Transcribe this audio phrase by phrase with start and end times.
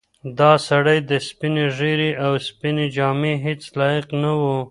[0.39, 4.43] دا سړی د سپینې ږیرې او سپینې جامې هیڅ لایق نه و.